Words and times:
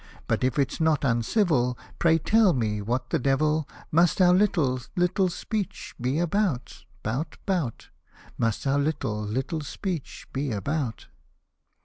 But, 0.27 0.43
if 0.43 0.57
it's 0.57 0.79
not 0.79 1.03
uncivil, 1.05 1.77
Pray 1.99 2.17
tell 2.17 2.53
me 2.53 2.81
.what 2.81 3.11
the 3.11 3.19
devil 3.19 3.69
Must 3.91 4.19
our 4.19 4.33
little, 4.33 4.79
little 4.95 5.29
speech 5.29 5.93
be 6.01 6.17
about, 6.17 6.85
bout, 7.03 7.37
bout, 7.45 7.89
Must 8.35 8.65
our 8.65 8.79
little, 8.79 9.21
little 9.21 9.61
speech 9.61 10.27
be 10.33 10.51
about 10.51 11.05